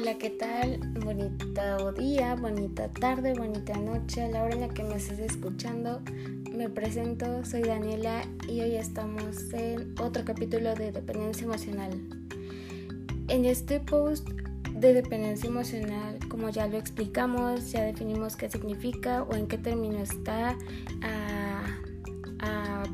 Hola, 0.00 0.16
¿qué 0.16 0.30
tal? 0.30 0.78
Bonito 1.04 1.92
día, 1.92 2.34
bonita 2.34 2.88
tarde, 2.88 3.34
bonita 3.34 3.76
noche, 3.76 4.22
a 4.22 4.28
la 4.28 4.44
hora 4.44 4.54
en 4.54 4.60
la 4.62 4.68
que 4.70 4.82
me 4.82 4.94
estés 4.94 5.18
escuchando. 5.18 6.00
Me 6.50 6.70
presento, 6.70 7.44
soy 7.44 7.64
Daniela 7.64 8.22
y 8.48 8.62
hoy 8.62 8.76
estamos 8.76 9.52
en 9.52 9.94
otro 10.00 10.24
capítulo 10.24 10.74
de 10.74 10.90
dependencia 10.92 11.44
emocional. 11.44 11.90
En 13.28 13.44
este 13.44 13.78
post 13.78 14.26
de 14.72 14.94
dependencia 14.94 15.50
emocional, 15.50 16.18
como 16.30 16.48
ya 16.48 16.66
lo 16.66 16.78
explicamos, 16.78 17.70
ya 17.70 17.82
definimos 17.82 18.36
qué 18.36 18.48
significa 18.48 19.24
o 19.24 19.34
en 19.34 19.48
qué 19.48 19.58
término 19.58 19.98
está 19.98 20.56
a, 21.02 22.84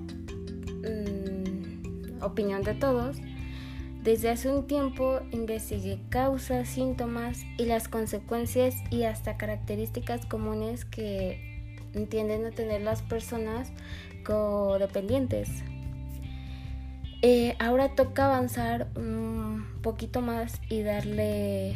mm, 0.82 2.20
opinión 2.20 2.64
de 2.64 2.74
todos. 2.74 3.18
Desde 4.06 4.30
hace 4.30 4.48
un 4.48 4.68
tiempo 4.68 5.18
investigué 5.32 5.98
causas, 6.10 6.68
síntomas 6.68 7.40
y 7.58 7.64
las 7.64 7.88
consecuencias 7.88 8.76
y 8.88 9.02
hasta 9.02 9.36
características 9.36 10.26
comunes 10.26 10.84
que 10.84 11.74
entienden 11.92 12.44
a 12.44 12.52
tener 12.52 12.82
las 12.82 13.02
personas 13.02 13.72
codependientes. 14.24 15.48
Eh, 17.22 17.56
ahora 17.58 17.96
toca 17.96 18.26
avanzar 18.26 18.86
un 18.94 19.66
poquito 19.82 20.20
más 20.20 20.60
y 20.68 20.82
darle 20.82 21.74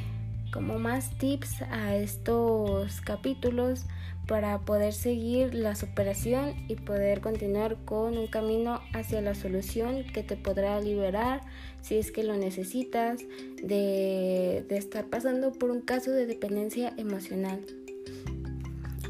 como 0.53 0.79
más 0.79 1.11
tips 1.19 1.63
a 1.63 1.97
estos 1.97 3.01
capítulos 3.01 3.87
para 4.31 4.61
poder 4.61 4.93
seguir 4.93 5.57
la 5.57 5.75
superación 5.75 6.55
y 6.69 6.77
poder 6.77 7.21
continuar 7.21 7.79
con 7.85 8.17
un 8.17 8.29
camino 8.29 8.81
hacia 8.93 9.21
la 9.21 9.35
solución 9.35 10.05
que 10.05 10.23
te 10.23 10.37
podrá 10.37 10.81
liberar 10.81 11.41
si 11.83 11.97
es 11.97 12.13
que 12.13 12.23
lo 12.23 12.37
necesitas 12.37 13.19
de, 13.61 14.65
estar 14.71 15.07
pasando 15.07 15.51
por 15.51 15.73
un 15.73 15.81
caso 15.81 16.13
de 16.13 16.27
dependencia 16.27 16.95
emocional. 16.97 17.59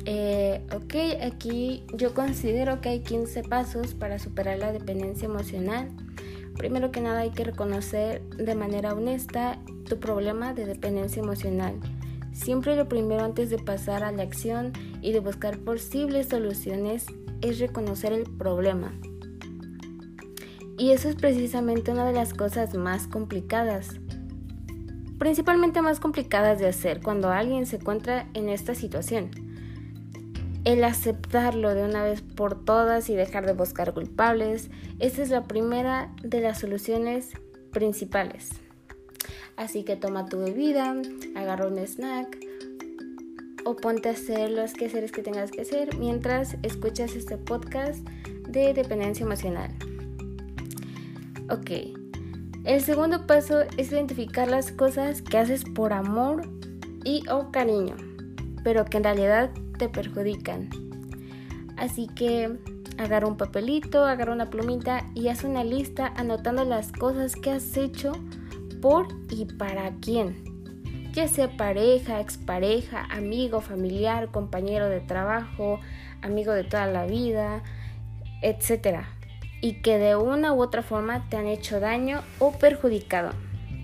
Eh, 0.06 0.62
ok, 0.74 1.22
aquí 1.22 1.84
yo 1.92 2.14
considero 2.14 2.80
que 2.80 2.88
hay 2.88 3.00
15 3.00 3.42
pasos 3.42 3.92
para 3.92 4.18
superar 4.18 4.58
la 4.58 4.72
dependencia 4.72 5.26
emocional. 5.26 5.90
Primero 6.56 6.92
que 6.92 7.02
nada 7.02 7.20
hay 7.20 7.30
que 7.30 7.44
reconocer 7.44 8.22
de 8.30 8.54
manera 8.54 8.94
honesta 8.94 9.58
tu 9.86 10.00
problema 10.00 10.54
de 10.54 10.64
dependencia 10.64 11.20
emocional. 11.20 11.74
Siempre 12.32 12.74
lo 12.74 12.88
primero 12.88 13.22
antes 13.22 13.50
de 13.50 13.58
pasar 13.58 14.02
a 14.02 14.12
la 14.12 14.22
acción 14.22 14.72
y 15.02 15.12
de 15.12 15.20
buscar 15.20 15.58
posibles 15.58 16.28
soluciones 16.28 17.06
es 17.40 17.58
reconocer 17.58 18.12
el 18.12 18.24
problema. 18.24 18.92
Y 20.78 20.92
eso 20.92 21.08
es 21.08 21.16
precisamente 21.16 21.90
una 21.90 22.06
de 22.06 22.12
las 22.12 22.32
cosas 22.32 22.74
más 22.74 23.06
complicadas. 23.06 24.00
Principalmente 25.18 25.82
más 25.82 26.00
complicadas 26.00 26.58
de 26.58 26.68
hacer 26.68 27.02
cuando 27.02 27.30
alguien 27.30 27.66
se 27.66 27.76
encuentra 27.76 28.28
en 28.32 28.48
esta 28.48 28.74
situación. 28.74 29.30
El 30.64 30.84
aceptarlo 30.84 31.74
de 31.74 31.84
una 31.84 32.02
vez 32.02 32.22
por 32.22 32.64
todas 32.64 33.10
y 33.10 33.14
dejar 33.14 33.46
de 33.46 33.52
buscar 33.52 33.92
culpables, 33.92 34.70
esa 34.98 35.22
es 35.22 35.30
la 35.30 35.44
primera 35.44 36.14
de 36.22 36.40
las 36.40 36.60
soluciones 36.60 37.30
principales. 37.72 38.50
Así 39.56 39.84
que 39.84 39.96
toma 39.96 40.26
tu 40.26 40.38
bebida, 40.38 40.96
agarra 41.34 41.66
un 41.66 41.78
snack 41.78 42.49
o 43.70 43.76
ponte 43.76 44.08
a 44.08 44.12
hacer 44.12 44.50
los 44.50 44.72
quehaceres 44.72 45.12
que 45.12 45.22
tengas 45.22 45.52
que 45.52 45.60
hacer 45.60 45.96
mientras 45.96 46.56
escuchas 46.64 47.14
este 47.14 47.36
podcast 47.36 48.04
de 48.48 48.74
dependencia 48.74 49.24
emocional. 49.24 49.70
Ok, 51.48 51.70
el 52.64 52.80
segundo 52.80 53.26
paso 53.28 53.62
es 53.76 53.92
identificar 53.92 54.48
las 54.48 54.72
cosas 54.72 55.22
que 55.22 55.38
haces 55.38 55.62
por 55.64 55.92
amor 55.92 56.42
y 57.04 57.22
o 57.30 57.52
cariño, 57.52 57.94
pero 58.64 58.84
que 58.84 58.96
en 58.96 59.04
realidad 59.04 59.50
te 59.78 59.88
perjudican. 59.88 60.68
Así 61.76 62.08
que 62.08 62.58
agarra 62.98 63.28
un 63.28 63.36
papelito, 63.36 64.04
agarra 64.04 64.32
una 64.32 64.50
plumita 64.50 65.06
y 65.14 65.28
haz 65.28 65.44
una 65.44 65.62
lista 65.62 66.12
anotando 66.16 66.64
las 66.64 66.90
cosas 66.90 67.36
que 67.36 67.52
has 67.52 67.76
hecho 67.76 68.12
por 68.82 69.06
y 69.30 69.44
para 69.44 69.94
quién. 70.00 70.49
Ya 71.12 71.26
sea 71.26 71.48
pareja, 71.56 72.20
expareja, 72.20 73.04
amigo, 73.10 73.60
familiar, 73.60 74.28
compañero 74.28 74.88
de 74.88 75.00
trabajo, 75.00 75.80
amigo 76.22 76.52
de 76.52 76.62
toda 76.62 76.86
la 76.86 77.04
vida, 77.04 77.64
etc. 78.42 79.00
Y 79.60 79.82
que 79.82 79.98
de 79.98 80.14
una 80.14 80.52
u 80.52 80.62
otra 80.62 80.82
forma 80.82 81.28
te 81.28 81.36
han 81.36 81.48
hecho 81.48 81.80
daño 81.80 82.22
o 82.38 82.52
perjudicado. 82.52 83.32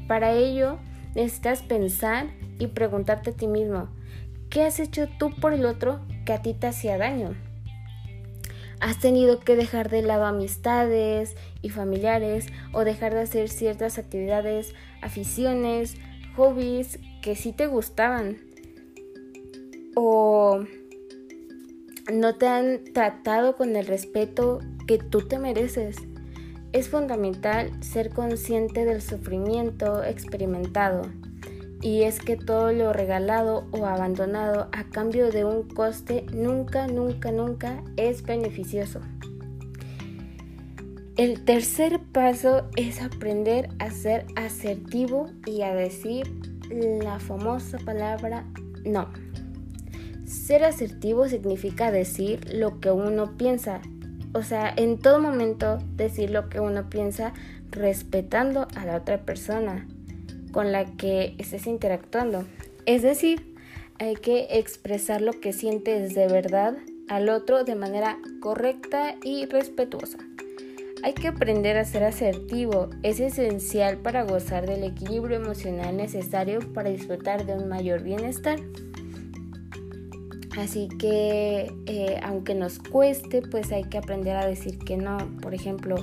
Para 0.06 0.34
ello 0.34 0.78
necesitas 1.16 1.62
pensar 1.62 2.26
y 2.60 2.68
preguntarte 2.68 3.30
a 3.30 3.32
ti 3.34 3.48
mismo, 3.48 3.88
¿qué 4.48 4.62
has 4.62 4.78
hecho 4.78 5.08
tú 5.18 5.34
por 5.34 5.52
el 5.52 5.66
otro 5.66 6.00
que 6.24 6.32
a 6.32 6.42
ti 6.42 6.54
te 6.54 6.68
hacía 6.68 6.96
daño? 6.96 7.34
Has 8.78 9.00
tenido 9.00 9.40
que 9.40 9.56
dejar 9.56 9.90
de 9.90 10.02
lado 10.02 10.26
amistades 10.26 11.34
y 11.60 11.70
familiares 11.70 12.46
o 12.72 12.84
dejar 12.84 13.14
de 13.14 13.22
hacer 13.22 13.48
ciertas 13.48 13.98
actividades, 13.98 14.74
aficiones, 15.02 15.96
hobbies 16.36 17.00
que 17.26 17.34
sí 17.34 17.50
te 17.50 17.66
gustaban. 17.66 18.36
O 19.96 20.60
no 22.12 22.36
te 22.36 22.46
han 22.46 22.84
tratado 22.94 23.56
con 23.56 23.74
el 23.74 23.84
respeto 23.84 24.60
que 24.86 24.98
tú 24.98 25.22
te 25.22 25.40
mereces. 25.40 25.96
Es 26.72 26.88
fundamental 26.88 27.72
ser 27.82 28.10
consciente 28.10 28.84
del 28.84 29.02
sufrimiento 29.02 30.04
experimentado 30.04 31.02
y 31.82 32.02
es 32.02 32.20
que 32.20 32.36
todo 32.36 32.70
lo 32.70 32.92
regalado 32.92 33.66
o 33.72 33.86
abandonado 33.86 34.68
a 34.70 34.84
cambio 34.84 35.32
de 35.32 35.44
un 35.44 35.64
coste 35.64 36.26
nunca, 36.32 36.86
nunca, 36.86 37.32
nunca 37.32 37.82
es 37.96 38.22
beneficioso. 38.22 39.00
El 41.16 41.44
tercer 41.44 41.98
paso 42.12 42.68
es 42.76 43.02
aprender 43.02 43.70
a 43.80 43.90
ser 43.90 44.26
asertivo 44.36 45.30
y 45.44 45.62
a 45.62 45.74
decir 45.74 46.30
la 46.70 47.18
famosa 47.18 47.78
palabra 47.78 48.44
no. 48.84 49.08
Ser 50.24 50.64
asertivo 50.64 51.28
significa 51.28 51.90
decir 51.90 52.52
lo 52.52 52.80
que 52.80 52.90
uno 52.90 53.36
piensa, 53.36 53.80
o 54.32 54.42
sea, 54.42 54.72
en 54.76 54.98
todo 54.98 55.20
momento 55.20 55.78
decir 55.94 56.30
lo 56.30 56.48
que 56.48 56.60
uno 56.60 56.90
piensa 56.90 57.32
respetando 57.70 58.66
a 58.74 58.84
la 58.84 58.96
otra 58.96 59.18
persona 59.18 59.86
con 60.52 60.72
la 60.72 60.84
que 60.96 61.34
estés 61.38 61.66
interactuando. 61.66 62.44
Es 62.86 63.02
decir, 63.02 63.54
hay 63.98 64.16
que 64.16 64.46
expresar 64.50 65.20
lo 65.20 65.32
que 65.32 65.52
sientes 65.52 66.14
de 66.14 66.28
verdad 66.28 66.76
al 67.08 67.28
otro 67.28 67.64
de 67.64 67.74
manera 67.74 68.18
correcta 68.40 69.16
y 69.22 69.46
respetuosa. 69.46 70.18
Hay 71.06 71.12
que 71.12 71.28
aprender 71.28 71.76
a 71.76 71.84
ser 71.84 72.02
asertivo, 72.02 72.90
es 73.04 73.20
esencial 73.20 73.98
para 73.98 74.24
gozar 74.24 74.66
del 74.66 74.82
equilibrio 74.82 75.36
emocional 75.36 75.96
necesario 75.96 76.58
para 76.74 76.90
disfrutar 76.90 77.46
de 77.46 77.54
un 77.54 77.68
mayor 77.68 78.02
bienestar. 78.02 78.58
Así 80.58 80.88
que 80.98 81.72
eh, 81.86 82.20
aunque 82.24 82.56
nos 82.56 82.80
cueste, 82.80 83.40
pues 83.40 83.70
hay 83.70 83.84
que 83.84 83.98
aprender 83.98 84.34
a 84.34 84.48
decir 84.48 84.80
que 84.80 84.96
no. 84.96 85.18
Por 85.40 85.54
ejemplo, 85.54 85.94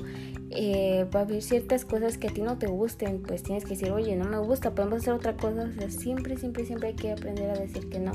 eh, 0.48 1.06
va 1.14 1.20
a 1.20 1.22
haber 1.24 1.42
ciertas 1.42 1.84
cosas 1.84 2.16
que 2.16 2.28
a 2.28 2.32
ti 2.32 2.40
no 2.40 2.56
te 2.56 2.66
gusten, 2.66 3.20
pues 3.20 3.42
tienes 3.42 3.64
que 3.64 3.74
decir, 3.74 3.92
oye, 3.92 4.16
no 4.16 4.24
me 4.24 4.38
gusta, 4.38 4.74
podemos 4.74 5.02
hacer 5.02 5.12
otra 5.12 5.36
cosa. 5.36 5.64
O 5.64 5.72
sea, 5.78 5.90
siempre, 5.90 6.38
siempre, 6.38 6.64
siempre 6.64 6.88
hay 6.88 6.94
que 6.94 7.12
aprender 7.12 7.50
a 7.50 7.58
decir 7.58 7.90
que 7.90 7.98
no. 7.98 8.12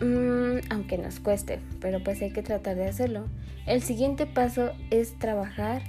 Mm, 0.00 0.60
aunque 0.70 0.96
nos 0.96 1.20
cueste, 1.20 1.60
pero 1.78 2.02
pues 2.02 2.22
hay 2.22 2.32
que 2.32 2.42
tratar 2.42 2.76
de 2.76 2.86
hacerlo. 2.86 3.26
El 3.66 3.80
siguiente 3.80 4.26
paso 4.26 4.72
es 4.90 5.18
trabajar 5.18 5.82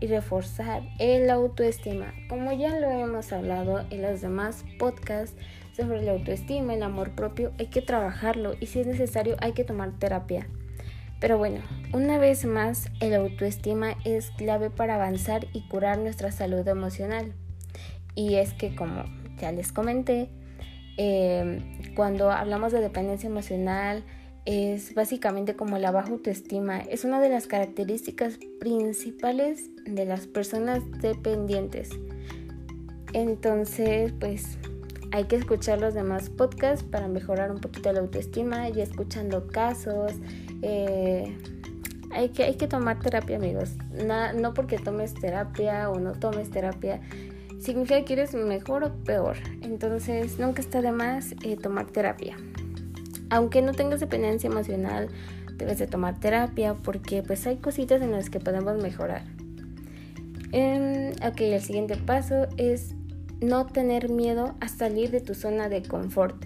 y 0.00 0.06
reforzar 0.06 0.82
el 0.98 1.28
autoestima. 1.28 2.14
Como 2.28 2.52
ya 2.52 2.78
lo 2.80 2.90
hemos 2.90 3.32
hablado 3.32 3.84
en 3.90 4.00
los 4.00 4.22
demás 4.22 4.64
podcasts 4.78 5.36
sobre 5.76 6.02
la 6.02 6.12
autoestima, 6.12 6.74
el 6.74 6.82
amor 6.82 7.10
propio, 7.14 7.52
hay 7.58 7.66
que 7.66 7.82
trabajarlo 7.82 8.54
y 8.58 8.66
si 8.66 8.80
es 8.80 8.86
necesario 8.86 9.36
hay 9.40 9.52
que 9.52 9.64
tomar 9.64 9.92
terapia. 9.98 10.48
Pero 11.20 11.36
bueno, 11.36 11.60
una 11.92 12.16
vez 12.16 12.46
más, 12.46 12.90
el 13.00 13.14
autoestima 13.14 13.96
es 14.06 14.30
clave 14.30 14.70
para 14.70 14.94
avanzar 14.94 15.46
y 15.52 15.68
curar 15.68 15.98
nuestra 15.98 16.32
salud 16.32 16.66
emocional. 16.66 17.34
Y 18.14 18.36
es 18.36 18.54
que, 18.54 18.74
como 18.74 19.04
ya 19.38 19.52
les 19.52 19.70
comenté, 19.70 20.30
em, 20.96 21.94
cuando 21.94 22.30
hablamos 22.30 22.72
de 22.72 22.80
dependencia 22.80 23.28
emocional, 23.28 24.02
es 24.44 24.94
básicamente 24.94 25.54
como 25.54 25.78
la 25.78 25.90
baja 25.90 26.10
autoestima. 26.10 26.80
Es 26.80 27.04
una 27.04 27.20
de 27.20 27.28
las 27.28 27.46
características 27.46 28.38
principales 28.58 29.70
de 29.84 30.04
las 30.04 30.26
personas 30.26 30.82
dependientes. 31.00 31.90
Entonces, 33.12 34.12
pues 34.18 34.58
hay 35.12 35.24
que 35.24 35.36
escuchar 35.36 35.80
los 35.80 35.94
demás 35.94 36.30
podcasts 36.30 36.84
para 36.84 37.08
mejorar 37.08 37.50
un 37.50 37.60
poquito 37.60 37.92
la 37.92 38.00
autoestima 38.00 38.68
y 38.68 38.80
escuchando 38.80 39.48
casos 39.48 40.12
eh, 40.62 41.36
hay, 42.12 42.28
que, 42.30 42.44
hay 42.44 42.54
que 42.54 42.66
tomar 42.66 43.00
terapia, 43.00 43.36
amigos. 43.36 43.70
no 44.34 44.54
porque 44.54 44.78
tomes 44.78 45.14
terapia 45.14 45.90
o 45.90 45.98
no 45.98 46.12
tomes 46.12 46.50
terapia, 46.50 47.00
significa 47.58 48.04
que 48.04 48.14
eres 48.14 48.34
mejor 48.34 48.84
o 48.84 48.92
peor. 49.04 49.36
Entonces 49.62 50.38
nunca 50.38 50.60
está 50.60 50.82
de 50.82 50.92
más 50.92 51.34
eh, 51.42 51.56
tomar 51.56 51.86
terapia. 51.86 52.36
Aunque 53.30 53.62
no 53.62 53.72
tengas 53.72 54.00
dependencia 54.00 54.48
emocional, 54.48 55.08
debes 55.56 55.78
de 55.78 55.86
tomar 55.86 56.18
terapia 56.18 56.74
porque 56.74 57.22
pues 57.22 57.46
hay 57.46 57.56
cositas 57.56 58.02
en 58.02 58.12
las 58.12 58.28
que 58.28 58.40
podemos 58.40 58.82
mejorar. 58.82 59.22
Eh, 60.52 61.12
ok, 61.24 61.40
el 61.40 61.62
siguiente 61.62 61.96
paso 61.96 62.48
es 62.56 62.94
no 63.40 63.66
tener 63.66 64.08
miedo 64.08 64.54
a 64.60 64.68
salir 64.68 65.10
de 65.10 65.20
tu 65.20 65.34
zona 65.34 65.68
de 65.68 65.82
confort. 65.82 66.44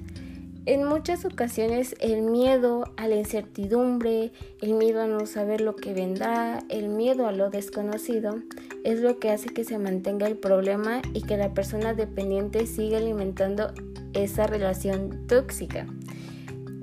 En 0.67 0.85
muchas 0.85 1.27
ocasiones 1.27 1.95
el 2.01 2.23
miedo 2.23 2.85
a 2.97 3.07
la 3.07 3.17
incertidumbre, 3.17 4.33
el 4.63 4.75
miedo 4.75 5.03
a 5.03 5.07
no 5.07 5.27
saber 5.27 5.61
lo 5.61 5.77
que 5.77 5.93
vendrá, 5.93 6.61
el 6.71 6.89
miedo 6.89 7.27
a 7.27 7.33
lo 7.33 7.51
desconocido 7.51 8.37
es 8.83 9.01
lo 9.01 9.19
que 9.19 9.31
hace 9.31 9.49
que 9.49 9.65
se 9.65 9.79
mantenga 9.79 10.27
el 10.27 10.37
problema 10.37 11.03
y 11.13 11.23
que 11.23 11.37
la 11.37 11.53
persona 11.53 11.93
dependiente 11.93 12.67
siga 12.67 12.97
alimentando 12.97 13.73
esa 14.15 14.47
relación 14.47 15.27
tóxica. 15.27 15.87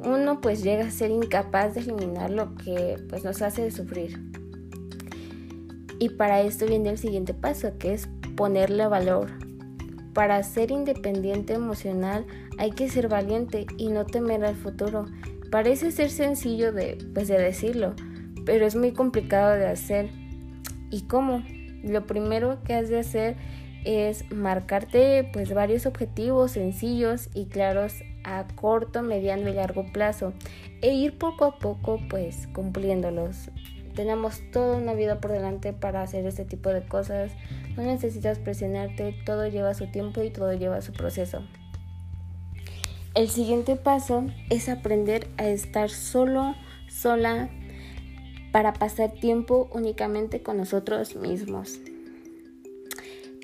Uno 0.04 0.42
pues 0.42 0.64
llega 0.64 0.86
a 0.86 0.92
ser 0.92 1.12
incapaz 1.12 1.76
de 1.76 1.82
eliminar 1.82 2.32
lo 2.32 2.56
que 2.56 2.98
pues 3.10 3.24
nos 3.24 3.42
hace 3.42 3.70
sufrir. 3.70 4.20
Y 6.00 6.10
para 6.10 6.42
esto 6.42 6.66
viene 6.66 6.90
el 6.90 6.98
siguiente 6.98 7.36
paso, 7.36 7.78
que 7.78 7.94
es 7.94 8.10
ponerle 8.36 8.88
valor. 8.88 9.30
Para 10.14 10.42
ser 10.42 10.72
independiente 10.72 11.54
emocional 11.54 12.26
hay 12.58 12.72
que 12.72 12.90
ser 12.90 13.08
valiente 13.08 13.68
y 13.78 13.90
no 13.90 14.06
temer 14.06 14.44
al 14.44 14.56
futuro. 14.56 15.06
Parece 15.52 15.92
ser 15.92 16.10
sencillo 16.10 16.72
de, 16.72 16.98
pues, 17.14 17.28
de 17.28 17.38
decirlo, 17.38 17.94
pero 18.46 18.66
es 18.66 18.76
muy 18.76 18.94
complicado 18.94 19.56
de 19.56 19.68
hacer. 19.68 20.10
¿Y 20.90 21.04
cómo? 21.04 21.44
Lo 21.84 22.08
primero 22.08 22.64
que 22.64 22.74
has 22.74 22.90
de 22.90 23.00
hacer 23.00 23.38
es 23.86 24.30
marcarte 24.32 25.30
pues 25.34 25.54
varios 25.54 25.86
objetivos 25.86 26.52
sencillos 26.52 27.30
y 27.34 27.46
claros 27.46 28.04
a 28.24 28.46
corto, 28.56 29.02
mediano 29.02 29.50
y 29.50 29.54
largo 29.54 29.86
plazo 29.92 30.34
e 30.82 30.94
ir 30.94 31.18
poco 31.18 31.46
a 31.46 31.60
poco 31.60 32.00
pues 32.10 32.48
cumpliéndolos. 32.54 33.50
Tenemos 33.96 34.42
toda 34.52 34.78
una 34.78 34.94
vida 34.94 35.20
por 35.20 35.32
delante 35.32 35.74
para 35.74 36.02
hacer 36.02 36.26
este 36.26 36.46
tipo 36.46 36.70
de 36.70 36.88
cosas. 36.88 37.32
No 37.76 37.84
necesitas 37.84 38.40
presionarte, 38.40 39.16
todo 39.26 39.48
lleva 39.48 39.74
su 39.74 39.88
tiempo 39.88 40.22
y 40.22 40.30
todo 40.30 40.54
lleva 40.54 40.82
su 40.82 40.94
proceso. 40.94 41.44
El 43.14 43.30
siguiente 43.30 43.76
paso 43.76 44.26
es 44.50 44.70
aprender 44.70 45.28
a 45.38 45.48
estar 45.48 45.90
solo, 45.90 46.56
sola, 46.88 47.50
para 48.54 48.74
pasar 48.74 49.12
tiempo 49.12 49.70
únicamente 49.74 50.42
con 50.42 50.58
nosotros 50.58 51.16
mismos. 51.16 51.80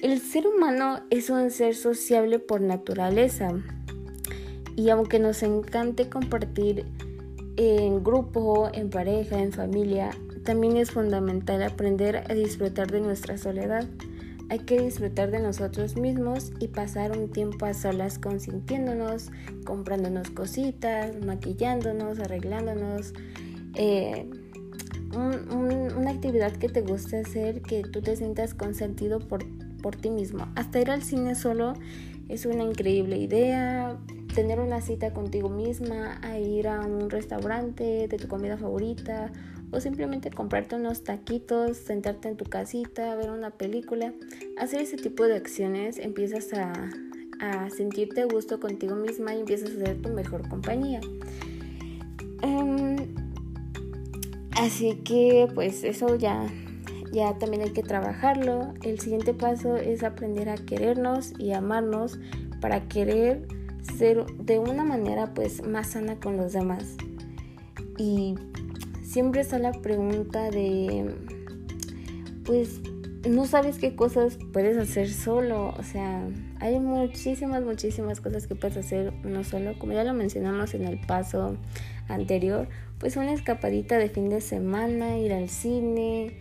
El 0.02 0.20
ser 0.20 0.48
humano 0.48 1.02
es 1.10 1.30
un 1.30 1.50
ser 1.52 1.76
sociable 1.76 2.40
por 2.40 2.62
naturaleza 2.62 3.52
y 4.78 4.92
aunque 4.92 5.20
nos 5.20 5.42
encante 5.44 6.08
compartir 6.08 6.86
en 7.58 8.04
grupo, 8.04 8.70
en 8.72 8.92
pareja, 8.92 9.42
en 9.42 9.52
familia, 9.52 10.12
también 10.46 10.78
es 10.78 10.92
fundamental 10.92 11.64
aprender 11.64 12.24
a 12.30 12.34
disfrutar 12.36 12.90
de 12.90 13.02
nuestra 13.02 13.40
soledad. 13.40 13.86
Hay 14.50 14.60
que 14.60 14.80
disfrutar 14.80 15.32
de 15.32 15.40
nosotros 15.40 15.98
mismos 15.98 16.54
y 16.60 16.68
pasar 16.70 17.18
un 17.18 17.32
tiempo 17.32 17.66
a 17.66 17.74
solas 17.74 18.20
consintiéndonos, 18.20 19.32
comprándonos 19.66 20.30
cositas, 20.30 21.20
maquillándonos, 21.26 22.20
arreglándonos. 22.20 23.14
Eh, 23.74 24.30
una 25.12 26.12
actividad 26.12 26.52
que 26.54 26.70
te 26.70 26.82
guste 26.82 27.22
hacer, 27.22 27.64
que 27.64 27.82
tú 27.82 28.02
te 28.02 28.16
sientas 28.16 28.54
consentido 28.54 29.20
por, 29.20 29.44
por 29.82 29.96
ti 29.96 30.12
mismo. 30.12 30.48
Hasta 30.56 30.80
ir 30.80 30.92
al 30.92 31.02
cine 31.02 31.34
solo 31.34 31.74
es 32.30 32.46
una 32.46 32.64
increíble 32.64 33.18
idea. 33.18 33.98
Tener 34.38 34.60
una 34.60 34.82
cita 34.82 35.14
contigo 35.14 35.50
misma, 35.50 36.20
a 36.22 36.38
ir 36.38 36.68
a 36.68 36.82
un 36.82 37.10
restaurante 37.10 38.08
de 38.08 38.18
tu 38.18 38.28
comida 38.28 38.56
favorita 38.56 39.32
o 39.72 39.80
simplemente 39.80 40.30
comprarte 40.30 40.76
unos 40.76 41.04
taquitos, 41.04 41.78
sentarte 41.78 42.28
en 42.28 42.38
tu 42.38 42.46
casita, 42.46 43.16
ver 43.16 43.32
una 43.32 43.50
película. 43.50 44.14
Hacer 44.60 44.82
ese 44.82 44.96
tipo 44.96 45.24
de 45.24 45.38
acciones 45.38 45.98
empiezas 45.98 46.54
a, 46.54 46.92
sentirte 47.76 48.22
a 48.22 48.26
gusto 48.26 48.60
contigo 48.60 48.96
misma 48.96 49.34
y 49.34 49.40
empiezas 49.40 49.72
a 49.72 49.86
ser 49.86 50.04
tu 50.04 50.10
mejor 50.10 50.48
compañía. 50.48 51.02
Em, 52.44 53.16
así 54.52 54.98
que 54.98 55.48
pues 55.56 55.84
eso 55.84 56.16
ya, 56.16 56.46
ya 57.12 57.40
también 57.40 57.64
hay 57.64 57.72
que 57.72 57.82
trabajarlo. 57.82 58.76
El 58.84 59.00
siguiente 59.00 59.34
paso 59.34 59.78
es 59.78 60.04
aprender 60.04 60.48
a 60.48 60.58
querernos 60.58 61.34
y 61.40 61.54
amarnos 61.54 62.20
para 62.62 62.88
querer 62.88 63.57
ser 63.82 64.26
de 64.38 64.60
una 64.60 64.84
manera 64.84 65.34
pues 65.34 65.66
más 65.66 65.92
sana 65.92 66.20
con 66.20 66.38
los 66.38 66.54
demás. 66.54 66.96
Y 67.98 68.36
siempre 69.04 69.42
está 69.42 69.58
la 69.58 69.72
pregunta 69.72 70.52
de, 70.52 71.16
pues, 72.46 72.82
no 73.28 73.46
sabes 73.46 73.78
qué 73.78 73.96
cosas 73.96 74.38
puedes 74.54 74.78
hacer 74.78 75.10
solo. 75.10 75.74
O 75.78 75.84
sea, 75.84 76.28
hay 76.60 76.80
muchísimas, 76.80 77.64
muchísimas 77.64 78.22
cosas 78.22 78.48
que 78.48 78.56
puedes 78.56 78.78
hacer 78.78 79.14
uno 79.24 79.44
solo. 79.44 79.78
Como 79.80 79.94
ya 79.94 80.04
lo 80.04 80.14
mencionamos 80.14 80.74
en 80.74 80.86
el 80.86 81.00
paso 81.00 81.58
anterior, 82.08 82.68
pues 83.00 83.18
una 83.18 83.34
escapadita 83.34 83.98
de 83.98 84.10
fin 84.10 84.30
de 84.30 84.42
semana, 84.42 85.18
ir 85.18 85.34
al 85.34 85.50
cine. 85.50 86.38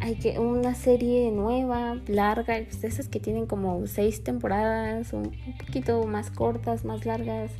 Hay 0.00 0.14
que 0.14 0.38
una 0.38 0.74
serie 0.74 1.30
nueva, 1.30 2.00
larga, 2.06 2.58
pues, 2.64 2.84
esas 2.84 3.08
que 3.08 3.20
tienen 3.20 3.46
como 3.46 3.86
seis 3.86 4.24
temporadas, 4.24 5.12
un 5.12 5.30
poquito 5.58 6.06
más 6.06 6.30
cortas, 6.30 6.86
más 6.86 7.04
largas, 7.04 7.50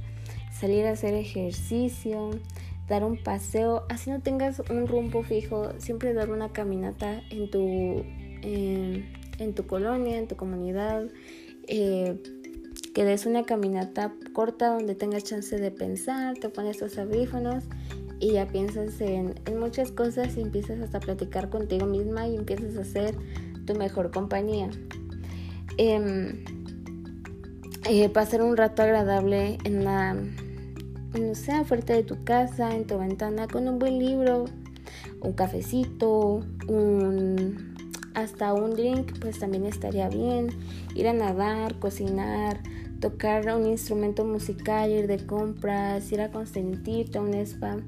salir 0.50 0.87
a 0.87 0.92
hacer 0.92 1.12
ejercicio, 1.14 2.31
dar 2.88 3.04
un 3.04 3.22
paseo, 3.22 3.84
así 3.90 4.10
no 4.10 4.20
tengas 4.20 4.62
un 4.70 4.87
rumbo 4.87 5.22
fijo, 5.22 5.72
siempre 5.78 6.14
dar 6.14 6.31
una 6.31 6.50
caminata 6.50 7.22
en 7.31 7.50
tu, 7.50 8.04
en 8.43 9.54
tu 9.54 9.66
colonia, 9.66 10.16
en 10.16 10.26
tu 10.26 10.36
comunidad, 10.36 11.08
eh, 11.69 12.16
que 12.94 13.04
des 13.04 13.26
una 13.26 13.44
caminata 13.44 14.14
corta 14.32 14.69
donde 14.69 14.94
tengas 14.94 15.25
chance 15.25 15.58
de 15.58 15.70
pensar, 15.70 16.38
te 16.38 16.48
pones 16.48 16.78
tus 16.78 16.96
audífonos 16.98 17.64
y 18.20 18.32
ya 18.32 18.46
piensas 18.46 19.00
en, 19.00 19.34
muchas 19.58 19.90
cosas 19.90 20.37
y 20.37 20.43
empiezas 20.43 20.81
hasta 20.81 20.99
a 20.99 21.00
platicar 21.00 21.50
contigo 21.50 21.87
misma 21.87 22.28
y 22.28 22.37
empiezas 22.37 22.76
a 22.76 22.84
ser 22.84 23.17
tu 23.67 23.75
mejor 23.75 24.11
compañía. 24.11 24.70
Em, 25.79 26.44
eh, 27.89 28.08
pasar 28.10 28.43
un 28.43 28.56
rato 28.56 28.82
agradable 28.82 29.58
en 29.65 29.84
la 29.84 30.15
no 31.19 31.34
sé, 31.34 31.53
afuera 31.53 31.94
de 31.94 32.05
tu 32.05 32.22
casa, 32.22 32.74
en 32.74 32.86
tu 32.86 32.98
ventana, 32.98 33.48
con 33.48 33.67
un 33.67 33.79
buen 33.79 33.98
libro, 33.98 34.44
un 35.22 35.32
cafecito, 35.32 36.44
un 36.69 37.74
hasta 38.15 38.53
un 38.55 38.70
drink, 38.72 39.19
pues 39.20 39.39
también 39.39 39.65
estaría 39.65 40.08
bien. 40.08 40.48
Ir 40.94 41.08
a 41.08 41.12
nadar, 41.12 41.79
cocinar, 41.79 42.60
tocar 43.00 43.55
un 43.56 43.67
instrumento 43.67 44.24
musical, 44.24 44.91
ir 44.91 45.06
de 45.06 45.24
compras, 45.27 46.10
ir 46.12 46.20
a 46.20 46.31
consentirte 46.31 47.19
a 47.19 47.22
un 47.22 47.34
spa. 47.34 47.79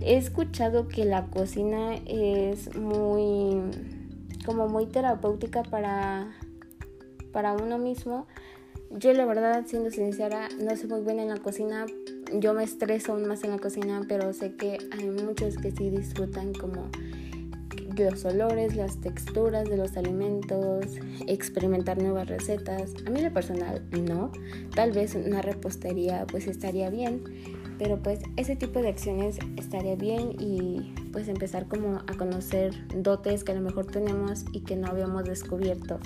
He 0.00 0.16
escuchado 0.16 0.88
que 0.88 1.04
la 1.04 1.26
cocina 1.26 1.94
es 2.06 2.74
muy 2.74 3.60
como 4.46 4.68
muy 4.68 4.86
terapéutica 4.86 5.62
para 5.62 6.32
para 7.32 7.52
uno 7.52 7.78
mismo. 7.78 8.26
Yo 8.90 9.12
la 9.12 9.24
verdad, 9.24 9.64
siendo 9.66 9.90
sincera, 9.90 10.48
no 10.60 10.76
soy 10.76 10.88
muy 10.88 11.00
buena 11.00 11.22
en 11.22 11.28
la 11.28 11.36
cocina, 11.36 11.86
yo 12.32 12.54
me 12.54 12.64
estreso 12.64 13.12
aún 13.12 13.26
más 13.26 13.44
en 13.44 13.50
la 13.50 13.58
cocina, 13.58 14.02
pero 14.08 14.32
sé 14.32 14.56
que 14.56 14.78
hay 14.90 15.08
muchos 15.10 15.56
que 15.58 15.70
sí 15.70 15.90
disfrutan 15.90 16.52
como 16.54 16.90
los 17.96 18.24
olores, 18.24 18.76
las 18.76 19.00
texturas 19.00 19.68
de 19.68 19.76
los 19.76 19.96
alimentos, 19.96 20.86
experimentar 21.26 22.02
nuevas 22.02 22.28
recetas. 22.28 22.94
A 23.06 23.10
mí 23.10 23.20
lo 23.20 23.32
personal 23.32 23.86
no, 23.90 24.32
tal 24.74 24.92
vez 24.92 25.14
una 25.14 25.42
repostería 25.42 26.26
pues 26.26 26.46
estaría 26.46 26.90
bien, 26.90 27.22
pero 27.80 27.96
pues 27.96 28.20
ese 28.36 28.56
tipo 28.56 28.82
de 28.82 28.88
acciones 28.88 29.38
estaría 29.56 29.96
bien 29.96 30.36
y 30.38 30.92
pues 31.12 31.28
empezar 31.28 31.66
como 31.66 31.96
a 31.96 32.14
conocer 32.18 32.74
dotes 32.94 33.42
que 33.42 33.52
a 33.52 33.54
lo 33.54 33.62
mejor 33.62 33.86
tenemos 33.86 34.44
y 34.52 34.60
que 34.60 34.76
no 34.76 34.88
habíamos 34.88 35.24
descubierto. 35.24 35.98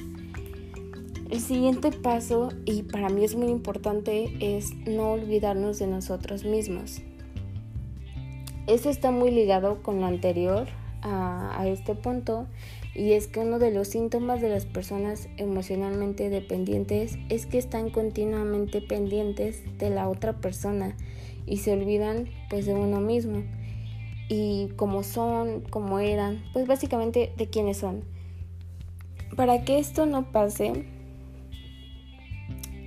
El 1.31 1.41
siguiente 1.41 1.91
paso, 1.91 2.51
y 2.65 2.85
para 2.85 3.09
mí 3.09 3.25
es 3.25 3.35
muy 3.35 3.49
importante, 3.49 4.37
es 4.39 4.73
no 4.87 5.15
olvidarnos 5.15 5.81
de 5.81 5.89
nosotros 5.89 6.45
mismos. 6.45 7.03
Eso 8.69 8.89
está 8.89 9.11
muy 9.11 9.33
ligado 9.33 9.83
con 9.83 9.99
lo 9.99 10.07
anterior 10.07 10.69
a, 11.03 11.61
a, 11.61 11.67
este 11.67 11.97
punto 11.97 12.47
y 12.95 13.15
es 13.15 13.27
que 13.27 13.41
uno 13.41 13.59
de 13.59 13.73
los 13.73 13.89
síntomas 13.89 14.41
de 14.41 14.49
las 14.49 14.65
personas 14.65 15.29
emocionalmente 15.39 16.31
dependientes 16.31 17.19
es 17.31 17.47
que 17.47 17.59
están 17.59 17.91
continuamente 17.91 18.81
pendientes 18.81 19.65
de 19.79 19.91
la 19.91 20.09
otra 20.09 20.35
persona 20.35 20.95
y 21.47 21.59
se 21.59 21.73
olvidan 21.73 22.29
pues 22.51 22.67
de 22.67 22.75
uno 22.75 23.01
mismo 23.01 23.43
y 24.29 24.69
cómo 24.77 25.03
son, 25.03 25.63
cómo 25.71 25.99
eran, 25.99 26.43
pues 26.53 26.67
básicamente 26.67 27.33
de 27.37 27.47
quiénes 27.49 27.79
son. 27.79 28.05
Para 29.37 29.65
que 29.65 29.79
esto 29.79 30.07
no 30.07 30.31
pase, 30.31 30.87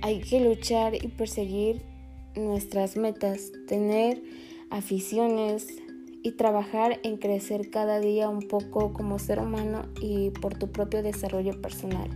hay 0.02 0.20
que 0.20 0.40
luchar 0.40 0.94
y 0.94 1.08
perseguir 1.08 1.82
nuestras 2.34 2.96
metas, 2.96 3.52
tener 3.66 4.22
aficiones 4.70 5.66
y 6.22 6.32
trabajar 6.32 7.00
en 7.04 7.16
crecer 7.16 7.70
cada 7.70 8.00
día 8.00 8.28
un 8.28 8.40
poco 8.40 8.92
como 8.92 9.18
ser 9.18 9.38
humano 9.38 9.82
y 10.00 10.30
por 10.30 10.58
tu 10.58 10.68
propio 10.68 11.02
desarrollo 11.02 11.60
personal. 11.60 12.08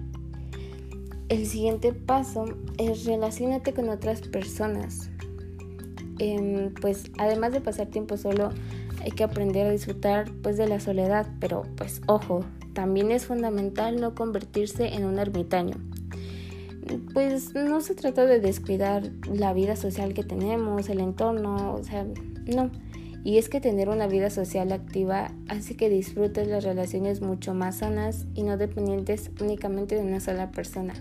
El 1.28 1.46
siguiente 1.46 1.92
paso 1.92 2.44
es 2.78 3.04
relacionarte 3.04 3.72
con 3.72 3.88
otras 3.88 4.20
personas. 4.20 5.10
Em, 6.24 6.72
pues 6.80 7.10
además 7.18 7.52
de 7.52 7.60
pasar 7.60 7.88
tiempo 7.88 8.16
solo, 8.16 8.50
hay 9.02 9.10
que 9.10 9.24
aprender 9.24 9.66
a 9.66 9.72
disfrutar 9.72 10.30
pues 10.40 10.56
de 10.56 10.68
la 10.68 10.78
soledad, 10.78 11.26
pero 11.40 11.62
pues 11.76 12.00
ojo, 12.06 12.44
también 12.74 13.10
es 13.10 13.26
fundamental 13.26 14.00
no 14.00 14.14
convertirse 14.14 14.94
en 14.94 15.04
un 15.04 15.18
ermitaño. 15.18 15.74
Pues 17.12 17.56
no 17.56 17.80
se 17.80 17.96
trata 17.96 18.24
de 18.24 18.38
descuidar 18.38 19.10
la 19.34 19.52
vida 19.52 19.74
social 19.74 20.14
que 20.14 20.22
tenemos, 20.22 20.88
el 20.90 21.00
entorno, 21.00 21.74
o 21.74 21.82
sea, 21.82 22.06
no. 22.46 22.70
Y 23.24 23.38
es 23.38 23.48
que 23.48 23.60
tener 23.60 23.88
una 23.88 24.06
vida 24.06 24.30
social 24.30 24.70
activa 24.70 25.32
hace 25.48 25.74
que 25.74 25.88
disfrutes 25.88 26.46
las 26.46 26.62
relaciones 26.62 27.20
mucho 27.20 27.52
más 27.52 27.78
sanas 27.78 28.26
y 28.36 28.44
no 28.44 28.56
dependientes 28.56 29.32
únicamente 29.40 29.96
de 29.96 30.02
una 30.02 30.20
sola 30.20 30.52
persona. 30.52 30.94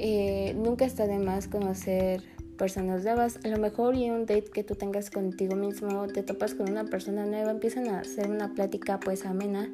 Eh, 0.00 0.56
nunca 0.56 0.86
está 0.86 1.06
de 1.06 1.20
más 1.20 1.46
conocer 1.46 2.24
personas 2.58 3.04
nuevas. 3.04 3.38
A 3.44 3.48
lo 3.48 3.56
mejor 3.56 3.96
y 3.96 4.10
un 4.10 4.26
date 4.26 4.50
que 4.52 4.62
tú 4.62 4.74
tengas 4.74 5.10
contigo 5.10 5.56
mismo, 5.56 6.06
te 6.08 6.22
topas 6.22 6.54
con 6.54 6.68
una 6.68 6.84
persona 6.84 7.24
nueva, 7.24 7.50
empiezan 7.52 7.88
a 7.88 8.00
hacer 8.00 8.28
una 8.28 8.52
plática 8.52 9.00
pues 9.00 9.24
amena. 9.24 9.70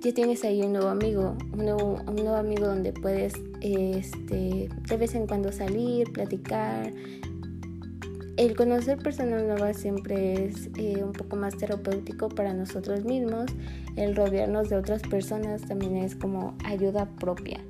Ya 0.00 0.12
tienes 0.12 0.42
ahí 0.44 0.60
un 0.62 0.72
nuevo 0.72 0.88
amigo, 0.88 1.36
un 1.52 1.64
nuevo, 1.64 2.02
un 2.06 2.16
nuevo 2.16 2.34
amigo 2.34 2.66
donde 2.66 2.92
puedes 2.92 3.34
este, 3.60 4.68
de 4.88 4.96
vez 4.96 5.14
en 5.14 5.26
cuando 5.26 5.52
salir, 5.52 6.12
platicar, 6.12 6.92
el 8.36 8.56
conocer 8.56 8.98
personas 8.98 9.44
nuevas 9.44 9.76
siempre 9.76 10.46
es 10.46 10.68
eh, 10.76 11.04
un 11.04 11.12
poco 11.12 11.36
más 11.36 11.56
terapéutico 11.56 12.28
para 12.28 12.52
nosotros 12.52 13.04
mismos. 13.04 13.46
El 13.94 14.16
rodearnos 14.16 14.68
de 14.68 14.76
otras 14.76 15.02
personas 15.02 15.62
también 15.62 15.96
es 15.96 16.16
como 16.16 16.56
ayuda 16.64 17.08
propia. 17.20 17.60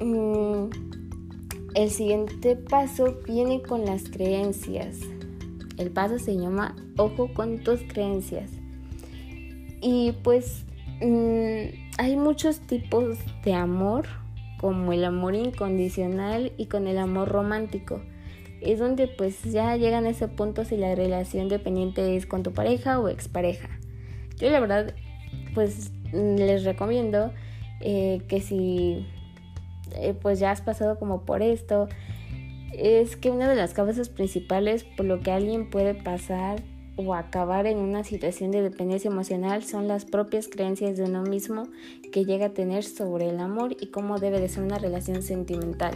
Mm, 0.00 0.70
el 1.76 1.90
siguiente 1.90 2.56
paso 2.56 3.18
viene 3.24 3.62
con 3.62 3.84
las 3.84 4.10
creencias. 4.10 4.98
El 5.76 5.92
paso 5.92 6.18
se 6.18 6.36
llama 6.36 6.74
ojo 6.96 7.32
con 7.32 7.58
tus 7.58 7.82
creencias. 7.82 8.50
Y 9.80 10.12
pues 10.24 10.64
mm, 11.00 11.98
hay 11.98 12.16
muchos 12.16 12.58
tipos 12.60 13.18
de 13.44 13.54
amor, 13.54 14.06
como 14.58 14.92
el 14.92 15.04
amor 15.04 15.36
incondicional 15.36 16.50
y 16.56 16.66
con 16.66 16.88
el 16.88 16.98
amor 16.98 17.28
romántico 17.28 18.00
es 18.60 18.78
donde 18.78 19.06
pues 19.06 19.42
ya 19.44 19.76
llegan 19.76 20.06
a 20.06 20.10
ese 20.10 20.28
punto 20.28 20.64
si 20.64 20.76
la 20.76 20.94
relación 20.94 21.48
dependiente 21.48 22.16
es 22.16 22.26
con 22.26 22.42
tu 22.42 22.52
pareja 22.52 22.98
o 22.98 23.08
expareja. 23.08 23.68
Yo 24.38 24.50
la 24.50 24.60
verdad 24.60 24.94
pues 25.54 25.92
les 26.12 26.64
recomiendo 26.64 27.32
eh, 27.80 28.22
que 28.28 28.40
si 28.40 29.06
eh, 29.96 30.14
pues 30.20 30.38
ya 30.38 30.50
has 30.50 30.60
pasado 30.60 30.98
como 30.98 31.22
por 31.22 31.42
esto, 31.42 31.88
es 32.72 33.16
que 33.16 33.30
una 33.30 33.48
de 33.48 33.56
las 33.56 33.74
causas 33.74 34.08
principales 34.08 34.84
por 34.84 35.06
lo 35.06 35.20
que 35.20 35.30
alguien 35.30 35.70
puede 35.70 35.94
pasar 35.94 36.62
o 36.96 37.14
acabar 37.14 37.66
en 37.66 37.78
una 37.78 38.04
situación 38.04 38.50
de 38.50 38.62
dependencia 38.62 39.10
emocional 39.10 39.62
son 39.62 39.86
las 39.86 40.04
propias 40.04 40.48
creencias 40.48 40.96
de 40.96 41.04
uno 41.04 41.22
mismo 41.22 41.68
que 42.10 42.24
llega 42.24 42.46
a 42.46 42.54
tener 42.54 42.84
sobre 42.84 43.28
el 43.28 43.38
amor 43.38 43.76
y 43.78 43.88
cómo 43.88 44.18
debe 44.18 44.40
de 44.40 44.48
ser 44.48 44.62
una 44.62 44.78
relación 44.78 45.22
sentimental. 45.22 45.94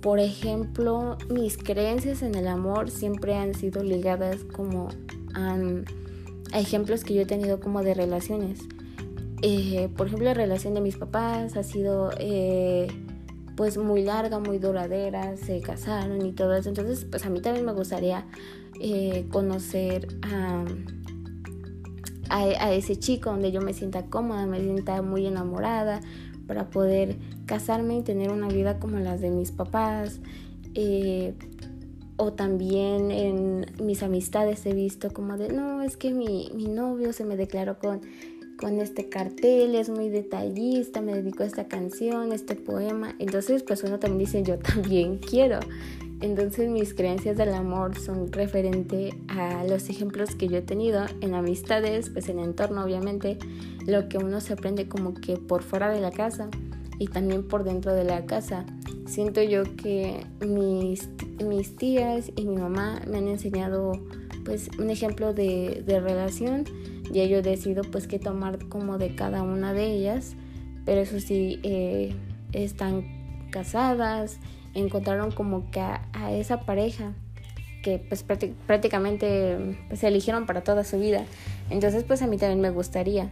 Por 0.00 0.18
ejemplo, 0.18 1.18
mis 1.28 1.58
creencias 1.58 2.22
en 2.22 2.34
el 2.34 2.46
amor 2.46 2.90
siempre 2.90 3.34
han 3.34 3.54
sido 3.54 3.82
ligadas 3.82 4.44
como 4.44 4.88
a, 5.34 5.58
ejemplos 6.54 7.04
que 7.04 7.14
yo 7.14 7.22
he 7.22 7.26
tenido 7.26 7.60
como 7.60 7.82
de 7.82 7.94
relaciones. 7.94 8.60
Eh, 9.42 9.88
por 9.96 10.06
ejemplo, 10.06 10.26
la 10.26 10.34
relación 10.34 10.74
de 10.74 10.80
mis 10.80 10.96
papás 10.96 11.56
ha 11.56 11.62
sido 11.62 12.10
eh, 12.18 12.88
pues 13.56 13.78
muy 13.78 14.02
larga, 14.02 14.38
muy 14.38 14.58
duradera, 14.58 15.36
se 15.36 15.60
casaron 15.60 16.24
y 16.26 16.32
todo 16.32 16.54
eso. 16.54 16.68
Entonces, 16.68 17.06
pues 17.10 17.24
a 17.24 17.30
mí 17.30 17.40
también 17.40 17.64
me 17.64 17.72
gustaría 17.72 18.26
eh, 18.80 19.26
conocer 19.30 20.08
a, 20.22 20.64
a 22.28 22.72
ese 22.72 22.96
chico 22.96 23.30
donde 23.30 23.50
yo 23.50 23.60
me 23.62 23.72
sienta 23.72 24.06
cómoda, 24.06 24.46
me 24.46 24.60
sienta 24.60 25.00
muy 25.02 25.26
enamorada, 25.26 26.00
para 26.46 26.68
poder 26.68 27.16
casarme 27.46 27.98
y 27.98 28.02
tener 28.02 28.30
una 28.30 28.48
vida 28.48 28.78
como 28.78 28.98
las 28.98 29.20
de 29.20 29.30
mis 29.30 29.52
papás. 29.52 30.20
O 32.16 32.34
también 32.34 33.10
en 33.10 33.66
mis 33.82 34.02
amistades 34.02 34.66
he 34.66 34.74
visto 34.74 35.10
como 35.10 35.38
de, 35.38 35.48
no, 35.48 35.82
es 35.82 35.96
que 35.96 36.12
mi, 36.12 36.50
mi 36.54 36.66
novio 36.66 37.14
se 37.14 37.24
me 37.24 37.36
declaró 37.36 37.78
con, 37.78 38.02
con 38.60 38.78
este 38.78 39.08
cartel, 39.08 39.74
es 39.74 39.88
muy 39.88 40.10
detallista, 40.10 41.00
me 41.00 41.14
dedicó 41.14 41.44
a 41.44 41.46
esta 41.46 41.66
canción, 41.66 42.32
este 42.32 42.56
poema. 42.56 43.14
Entonces, 43.18 43.62
pues 43.62 43.82
uno 43.82 43.98
también 43.98 44.18
dice, 44.18 44.42
yo 44.42 44.58
también 44.58 45.16
quiero. 45.16 45.60
Entonces 46.20 46.68
mis 46.68 46.92
creencias 46.92 47.38
del 47.38 47.54
amor 47.54 47.98
son 47.98 48.30
referente 48.30 49.14
a 49.28 49.64
los 49.64 49.88
ejemplos 49.88 50.34
que 50.34 50.48
yo 50.48 50.58
he 50.58 50.62
tenido 50.62 51.06
en 51.22 51.34
amistades, 51.34 52.10
pues 52.10 52.28
en 52.28 52.40
entorno 52.40 52.84
obviamente, 52.84 53.38
lo 53.86 54.06
que 54.10 54.18
uno 54.18 54.42
se 54.42 54.52
aprende 54.52 54.86
como 54.86 55.14
que 55.14 55.38
por 55.38 55.62
fuera 55.62 55.88
de 55.88 56.02
la 56.02 56.10
casa 56.10 56.50
y 56.98 57.06
también 57.06 57.48
por 57.48 57.64
dentro 57.64 57.94
de 57.94 58.04
la 58.04 58.26
casa. 58.26 58.66
Siento 59.06 59.42
yo 59.42 59.62
que 59.76 60.26
mis, 60.46 61.08
mis 61.42 61.74
tías 61.76 62.30
y 62.36 62.44
mi 62.44 62.56
mamá 62.56 63.00
me 63.08 63.16
han 63.16 63.28
enseñado 63.28 63.92
pues 64.44 64.68
un 64.78 64.90
ejemplo 64.90 65.32
de, 65.32 65.82
de 65.86 66.00
relación 66.00 66.64
y 67.12 67.28
yo 67.28 67.42
decido 67.42 67.82
pues 67.82 68.06
que 68.06 68.18
tomar 68.18 68.66
como 68.68 68.98
de 68.98 69.14
cada 69.14 69.42
una 69.42 69.72
de 69.72 69.86
ellas, 69.86 70.34
pero 70.84 71.00
eso 71.00 71.20
sí, 71.20 71.60
eh, 71.62 72.14
están 72.52 73.48
casadas, 73.50 74.38
encontraron 74.74 75.32
como 75.32 75.70
que 75.70 75.80
a, 75.80 76.00
esa 76.32 76.60
pareja 76.60 77.12
que 77.82 77.98
pues 77.98 78.22
prácticamente 78.22 79.76
pues, 79.88 80.00
se 80.00 80.08
eligieron 80.08 80.46
para 80.46 80.62
toda 80.62 80.84
su 80.84 80.98
vida. 80.98 81.24
Entonces 81.70 82.04
pues 82.04 82.22
a 82.22 82.26
mí 82.26 82.36
también 82.36 82.60
me 82.60 82.70
gustaría. 82.70 83.30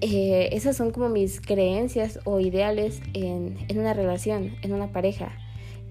Eh, 0.00 0.48
esas 0.52 0.76
son 0.76 0.90
como 0.90 1.08
mis 1.08 1.40
creencias 1.40 2.18
o 2.24 2.40
ideales 2.40 3.00
en, 3.14 3.56
en, 3.68 3.78
una 3.78 3.94
relación, 3.94 4.56
en 4.62 4.72
una 4.72 4.92
pareja. 4.92 5.32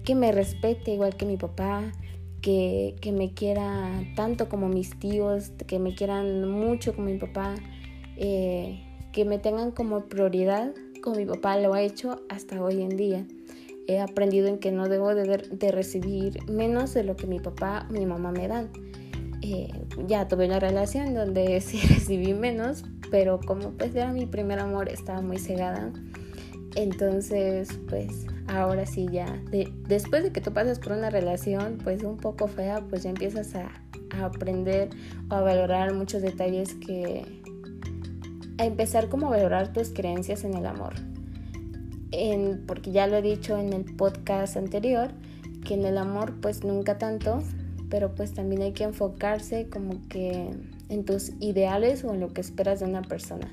Que 0.04 0.14
me 0.14 0.32
respete 0.32 0.92
igual 0.92 1.16
que 1.16 1.24
mi 1.24 1.36
papá, 1.36 1.92
que, 2.42 2.96
que, 3.00 3.12
me 3.12 3.32
quiera 3.32 3.88
tanto 4.16 4.48
como 4.48 4.68
mis 4.68 4.98
tíos, 4.98 5.50
que 5.66 5.78
me 5.78 5.94
quieran 5.94 6.50
mucho 6.50 6.94
como 6.94 7.08
mi 7.08 7.18
papá, 7.18 7.54
eh, 8.16 8.82
que 9.12 9.24
me 9.24 9.38
tengan 9.38 9.70
como 9.70 10.06
prioridad 10.06 10.74
como 11.02 11.16
mi 11.16 11.26
papá 11.26 11.56
lo 11.58 11.74
ha 11.74 11.82
hecho 11.82 12.20
hasta 12.28 12.62
hoy 12.62 12.82
en 12.82 12.96
día 12.96 13.26
he 13.86 14.00
aprendido 14.00 14.48
en 14.48 14.58
que 14.58 14.72
no 14.72 14.88
debo 14.88 15.14
de, 15.14 15.70
recibir 15.70 16.38
menos 16.50 16.94
de 16.94 17.04
lo 17.04 17.16
que 17.16 17.26
mi 17.26 17.40
papá 17.40 17.86
o 17.88 17.92
mi 17.92 18.06
mamá 18.06 18.32
me 18.32 18.48
dan. 18.48 18.70
Eh, 19.42 19.68
ya 20.06 20.28
tuve 20.28 20.46
una 20.46 20.60
relación 20.60 21.14
donde 21.14 21.60
sí 21.60 21.80
recibí 21.88 22.34
menos, 22.34 22.84
pero 23.10 23.40
como 23.40 23.70
pues 23.72 23.94
era 23.94 24.12
mi 24.12 24.26
primer 24.26 24.58
amor, 24.60 24.88
estaba 24.88 25.20
muy 25.20 25.38
cegada. 25.38 25.92
Entonces, 26.74 27.68
pues 27.88 28.26
ahora 28.48 28.86
sí 28.86 29.08
ya, 29.10 29.40
después 29.88 30.22
de 30.22 30.32
que 30.32 30.40
tú 30.40 30.52
pasas 30.52 30.78
por 30.78 30.92
una 30.92 31.10
relación 31.10 31.78
pues 31.82 32.02
un 32.02 32.16
poco 32.16 32.48
fea, 32.48 32.82
pues 32.88 33.02
ya 33.02 33.10
empiezas 33.10 33.54
a, 33.54 33.70
a 34.18 34.24
aprender 34.26 34.90
o 35.30 35.34
a 35.34 35.40
valorar 35.40 35.94
muchos 35.94 36.22
detalles 36.22 36.74
que... 36.74 37.24
a 38.58 38.64
empezar 38.64 39.08
como 39.08 39.28
a 39.28 39.30
valorar 39.30 39.72
tus 39.72 39.90
creencias 39.90 40.44
en 40.44 40.54
el 40.54 40.66
amor 40.66 40.94
porque 42.66 42.92
ya 42.92 43.06
lo 43.06 43.16
he 43.16 43.22
dicho 43.22 43.56
en 43.56 43.72
el 43.72 43.84
podcast 43.84 44.56
anterior, 44.56 45.10
que 45.64 45.74
en 45.74 45.84
el 45.84 45.96
amor 45.96 46.34
pues 46.40 46.62
nunca 46.62 46.98
tanto, 46.98 47.42
pero 47.88 48.14
pues 48.14 48.34
también 48.34 48.62
hay 48.62 48.72
que 48.72 48.84
enfocarse 48.84 49.68
como 49.68 50.06
que 50.08 50.50
en 50.88 51.04
tus 51.04 51.32
ideales 51.40 52.04
o 52.04 52.12
en 52.12 52.20
lo 52.20 52.28
que 52.28 52.42
esperas 52.42 52.80
de 52.80 52.86
una 52.86 53.02
persona. 53.02 53.50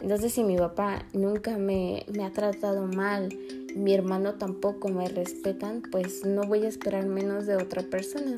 Entonces 0.00 0.32
si 0.32 0.44
mi 0.44 0.56
papá 0.56 1.06
nunca 1.14 1.56
me, 1.56 2.04
me 2.12 2.24
ha 2.24 2.32
tratado 2.32 2.86
mal, 2.88 3.30
mi 3.74 3.94
hermano 3.94 4.34
tampoco 4.34 4.88
me 4.88 5.08
respetan, 5.08 5.82
pues 5.90 6.24
no 6.24 6.42
voy 6.42 6.64
a 6.64 6.68
esperar 6.68 7.06
menos 7.06 7.46
de 7.46 7.56
otra 7.56 7.82
persona. 7.82 8.34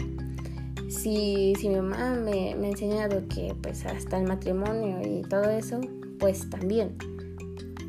Si, 0.89 1.55
si 1.59 1.69
mi 1.69 1.77
mamá 1.77 2.15
me, 2.15 2.55
me 2.55 2.67
ha 2.67 2.71
enseñado 2.71 3.27
que 3.29 3.55
pues 3.63 3.85
hasta 3.85 4.19
el 4.19 4.27
matrimonio 4.27 5.01
y 5.03 5.23
todo 5.23 5.51
eso, 5.51 5.81
pues 6.19 6.49
también. 6.51 6.97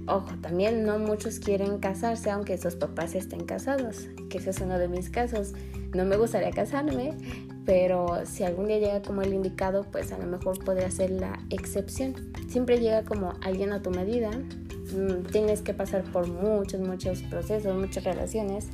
Ojo, 0.08 0.30
también 0.42 0.86
no 0.86 1.00
muchos 1.00 1.40
quieren 1.40 1.80
casarse 1.80 2.30
aunque 2.30 2.58
sus 2.58 2.76
papás 2.76 3.16
estén 3.16 3.46
casados, 3.46 4.08
que 4.30 4.38
ese 4.38 4.52
es 4.52 4.62
uno 4.62 4.78
de 4.78 4.88
mis 4.88 5.10
casos. 5.10 5.54
No 5.96 6.06
me 6.06 6.18
gustaría 6.18 6.52
casarme, 6.52 7.16
pero 7.66 8.26
si 8.26 8.44
algún 8.44 8.68
día 8.68 8.78
llega 8.78 9.02
como 9.02 9.24
el 9.24 9.34
indicado, 9.34 9.84
pues 9.92 10.12
a 10.12 10.18
lo 10.18 10.26
mejor 10.26 10.64
podría 10.64 10.92
ser 10.92 11.10
la 11.10 11.40
excepción. 11.50 12.14
Siempre 12.48 12.80
llega 12.80 13.04
como 13.04 13.34
alguien 13.42 13.72
a 13.72 13.82
tu 13.82 13.90
medida 13.90 14.30
tienes 15.32 15.62
que 15.62 15.74
pasar 15.74 16.04
por 16.04 16.28
muchos, 16.28 16.80
muchos 16.82 17.22
procesos, 17.24 17.76
muchas 17.76 18.04
relaciones. 18.04 18.68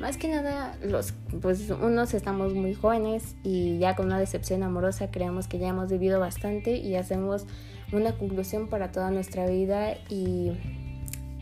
Más 0.00 0.16
que 0.16 0.28
nada, 0.28 0.78
los, 0.82 1.12
pues 1.42 1.68
unos 1.70 2.14
estamos 2.14 2.54
muy 2.54 2.74
jóvenes 2.74 3.36
y 3.42 3.78
ya 3.78 3.96
con 3.96 4.06
una 4.06 4.18
decepción 4.18 4.62
amorosa 4.62 5.10
creemos 5.10 5.46
que 5.46 5.58
ya 5.58 5.68
hemos 5.68 5.90
vivido 5.90 6.18
bastante 6.18 6.76
y 6.76 6.94
hacemos 6.96 7.46
una 7.92 8.16
conclusión 8.16 8.68
para 8.68 8.92
toda 8.92 9.10
nuestra 9.10 9.46
vida 9.46 9.94
y 10.08 10.52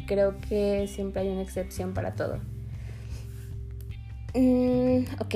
creo 0.06 0.38
que 0.48 0.88
siempre 0.88 1.22
hay 1.22 1.28
una 1.28 1.42
excepción 1.42 1.94
para 1.94 2.14
todo. 2.14 2.38
Mm, 4.34 5.04
ok, 5.20 5.34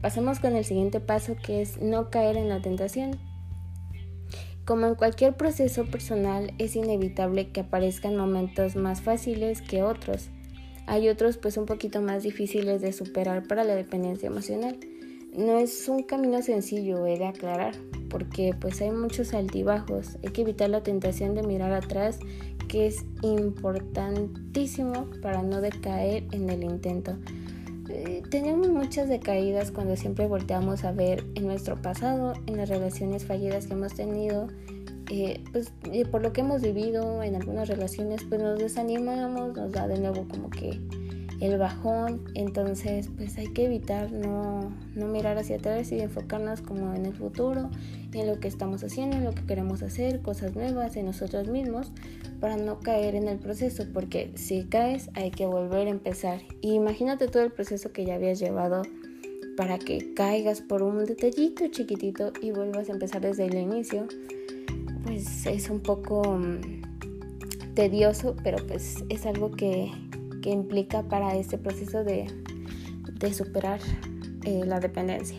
pasemos 0.00 0.40
con 0.40 0.56
el 0.56 0.64
siguiente 0.64 1.00
paso 1.00 1.36
que 1.36 1.62
es 1.62 1.80
no 1.80 2.10
caer 2.10 2.36
en 2.36 2.48
la 2.48 2.60
tentación. 2.60 3.18
Como 4.64 4.86
en 4.86 4.94
cualquier 4.94 5.36
proceso 5.36 5.84
personal 5.84 6.54
es 6.58 6.74
inevitable 6.74 7.50
que 7.50 7.60
aparezcan 7.60 8.16
momentos 8.16 8.76
más 8.76 9.02
fáciles 9.02 9.60
que 9.60 9.82
otros. 9.82 10.30
Hay 10.86 11.08
otros 11.08 11.36
pues 11.36 11.58
un 11.58 11.66
poquito 11.66 12.00
más 12.00 12.22
difíciles 12.22 12.80
de 12.80 12.94
superar 12.94 13.46
para 13.46 13.64
la 13.64 13.74
dependencia 13.74 14.26
emocional. 14.26 14.78
No 15.36 15.58
es 15.58 15.86
un 15.88 16.02
camino 16.04 16.40
sencillo, 16.40 17.06
he 17.06 17.18
de 17.18 17.26
aclarar, 17.26 17.74
porque 18.08 18.54
pues 18.58 18.80
hay 18.80 18.90
muchos 18.90 19.34
altibajos. 19.34 20.16
Hay 20.24 20.30
que 20.30 20.42
evitar 20.42 20.70
la 20.70 20.82
tentación 20.82 21.34
de 21.34 21.42
mirar 21.42 21.72
atrás, 21.72 22.18
que 22.68 22.86
es 22.86 23.04
importantísimo 23.22 25.10
para 25.20 25.42
no 25.42 25.60
decaer 25.60 26.24
en 26.32 26.48
el 26.48 26.62
intento. 26.62 27.18
Eh, 27.96 28.22
tenemos 28.28 28.68
muchas 28.70 29.08
decaídas 29.08 29.70
cuando 29.70 29.96
siempre 29.96 30.26
volteamos 30.26 30.82
a 30.82 30.90
ver 30.90 31.24
en 31.36 31.46
nuestro 31.46 31.80
pasado, 31.80 32.32
en 32.46 32.56
las 32.56 32.68
relaciones 32.68 33.24
fallidas 33.24 33.68
que 33.68 33.74
hemos 33.74 33.94
tenido, 33.94 34.48
eh, 35.10 35.44
pues 35.52 35.72
por 36.10 36.20
lo 36.20 36.32
que 36.32 36.40
hemos 36.40 36.60
vivido 36.60 37.22
en 37.22 37.36
algunas 37.36 37.68
relaciones, 37.68 38.24
pues 38.28 38.42
nos 38.42 38.58
desanimamos, 38.58 39.56
nos 39.56 39.70
da 39.70 39.86
de 39.86 40.00
nuevo 40.00 40.26
como 40.28 40.50
que 40.50 40.80
el 41.40 41.58
bajón, 41.58 42.24
entonces 42.34 43.08
pues 43.16 43.36
hay 43.38 43.48
que 43.48 43.66
evitar 43.66 44.12
no, 44.12 44.72
no 44.94 45.06
mirar 45.08 45.36
hacia 45.38 45.56
atrás 45.56 45.90
y 45.92 46.00
enfocarnos 46.00 46.60
como 46.60 46.94
en 46.94 47.06
el 47.06 47.14
futuro, 47.14 47.70
en 48.12 48.26
lo 48.26 48.38
que 48.40 48.48
estamos 48.48 48.84
haciendo, 48.84 49.16
en 49.16 49.24
lo 49.24 49.32
que 49.32 49.44
queremos 49.44 49.82
hacer, 49.82 50.20
cosas 50.22 50.54
nuevas 50.54 50.96
en 50.96 51.06
nosotros 51.06 51.48
mismos, 51.48 51.92
para 52.40 52.56
no 52.56 52.78
caer 52.80 53.14
en 53.14 53.28
el 53.28 53.38
proceso, 53.38 53.84
porque 53.92 54.32
si 54.34 54.64
caes 54.64 55.10
hay 55.14 55.30
que 55.30 55.46
volver 55.46 55.88
a 55.88 55.90
empezar. 55.90 56.40
Y 56.60 56.72
imagínate 56.72 57.28
todo 57.28 57.42
el 57.42 57.52
proceso 57.52 57.92
que 57.92 58.04
ya 58.04 58.14
habías 58.14 58.38
llevado 58.38 58.82
para 59.56 59.78
que 59.78 60.14
caigas 60.14 60.60
por 60.60 60.82
un 60.82 61.04
detallito 61.04 61.66
chiquitito 61.68 62.32
y 62.40 62.50
vuelvas 62.50 62.88
a 62.88 62.92
empezar 62.92 63.22
desde 63.22 63.46
el 63.46 63.54
inicio, 63.54 64.06
pues 65.04 65.46
es 65.46 65.70
un 65.70 65.80
poco 65.80 66.22
mm, 66.38 67.74
tedioso, 67.74 68.34
pero 68.42 68.64
pues 68.66 69.04
es 69.08 69.26
algo 69.26 69.50
que, 69.50 69.90
que 70.44 70.50
implica 70.50 71.02
para 71.04 71.34
este 71.36 71.56
proceso 71.56 72.04
de, 72.04 72.26
superar 73.32 73.80
eh, 74.44 74.60
la 74.66 74.78
dependencia. 74.78 75.38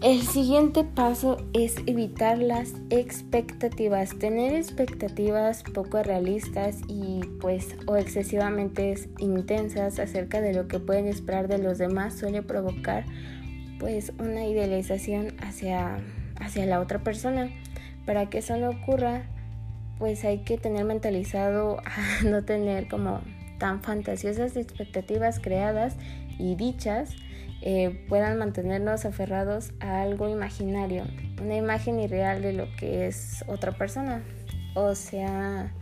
El 0.00 0.22
siguiente 0.22 0.84
paso 0.84 1.36
es 1.52 1.74
evitar 1.86 2.38
las 2.38 2.74
expectativas. 2.90 4.16
Tener 4.16 4.54
expectativas 4.54 5.64
poco 5.64 6.00
realistas 6.04 6.78
y 6.86 7.22
pues 7.40 7.74
o 7.86 7.96
excesivamente 7.96 8.94
intensas 9.18 9.98
acerca 9.98 10.40
de 10.40 10.54
lo 10.54 10.68
que 10.68 10.78
pueden 10.78 11.08
esperar 11.08 11.48
de 11.48 11.58
los 11.58 11.78
demás 11.78 12.16
suele 12.16 12.42
provocar 12.42 13.04
pues 13.80 14.12
una 14.20 14.46
idealización 14.46 15.34
hacia, 15.40 15.98
hacia 16.36 16.66
la 16.66 16.78
otra 16.78 17.00
persona. 17.00 17.50
Para 18.06 18.30
que 18.30 18.38
eso 18.38 18.56
no 18.56 18.70
ocurra, 18.70 19.24
pues 19.98 20.24
hay 20.24 20.38
que 20.44 20.56
tener 20.56 20.84
mentalizado 20.84 21.78
a 21.84 22.22
no 22.22 22.44
tener 22.44 22.86
como 22.86 23.20
tan 23.60 23.82
fantasiosas 23.82 24.56
expectativas 24.56 25.38
creadas 25.38 25.96
y 26.38 26.56
dichas 26.56 27.14
eh, 27.62 28.04
puedan 28.08 28.38
mantenernos 28.38 29.04
aferrados 29.04 29.72
a 29.80 30.00
algo 30.00 30.28
imaginario, 30.28 31.04
una 31.40 31.56
imagen 31.56 32.00
irreal 32.00 32.42
de 32.42 32.54
lo 32.54 32.66
que 32.76 33.06
es 33.06 33.44
otra 33.46 33.72
persona. 33.72 34.24
O 34.74 34.94
sea, 34.94 35.72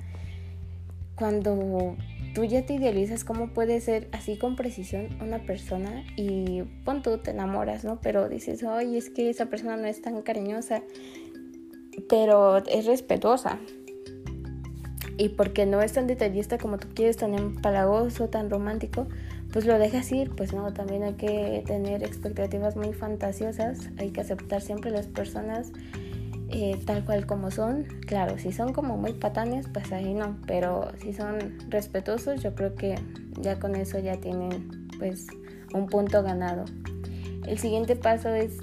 cuando 1.15 1.97
tú 2.35 2.45
ya 2.45 2.67
te 2.67 2.75
idealizas 2.75 3.25
cómo 3.25 3.55
puede 3.55 3.81
ser 3.81 4.09
así 4.11 4.37
con 4.37 4.57
precisión 4.57 5.17
una 5.23 5.39
persona 5.47 6.05
y 6.17 6.63
pon 6.85 7.03
tú 7.03 7.19
te 7.19 7.31
enamoras, 7.31 7.85
¿no? 7.85 8.01
Pero 8.01 8.29
dices, 8.29 8.65
oye, 8.65 8.99
es 8.99 9.09
que 9.09 9.31
esa 9.31 9.47
persona 9.47 9.77
no 9.77 9.87
es 9.87 10.03
tan 10.03 10.21
cariñosa, 10.23 10.83
pero 12.09 12.59
es 12.67 12.87
respetuosa 12.87 13.61
y 15.19 15.31
porque 15.31 15.67
no 15.67 15.83
es 15.83 15.93
tan 15.93 16.07
detallista 16.07 16.59
como 16.59 16.79
tú 16.79 16.87
quieres, 16.95 17.17
tan 17.17 17.35
empalagoso, 17.35 18.29
tan 18.29 18.49
romántico, 18.49 19.09
pues 19.53 19.67
lo 19.67 19.79
dejas 19.79 20.11
ir, 20.13 20.31
pues 20.31 20.53
no, 20.53 20.73
también 20.73 21.03
hay 21.03 21.15
que 21.15 21.65
tener 21.67 22.05
expectativas 22.05 22.77
muy 22.77 22.93
fantasiosas, 22.93 23.91
hay 23.99 24.11
que 24.11 24.21
aceptar 24.21 24.63
siempre 24.63 24.93
las 24.93 25.09
personas 25.09 25.73
eh, 26.51 26.81
tal 26.87 27.05
cual 27.05 27.27
como 27.27 27.51
son, 27.51 27.85
claro, 28.07 28.39
si 28.39 28.53
son 28.53 28.73
como 28.73 28.97
muy 28.97 29.13
patanes, 29.13 29.67
pues 29.69 29.93
ahí 29.93 30.15
no, 30.15 30.39
pero 30.47 30.93
si 30.99 31.13
son 31.13 31.59
respetuosos, 31.69 32.43
yo 32.43 32.55
creo 32.55 32.75
que 32.75 32.95
ya 33.41 33.59
con 33.59 33.75
eso 33.75 33.99
ya 33.99 34.17
tienen 34.17 34.89
pues 34.99 35.27
un 35.75 35.87
punto 35.87 36.23
ganado. 36.23 36.65
El 37.47 37.59
siguiente 37.59 37.97
paso 37.97 38.31
es 38.31 38.59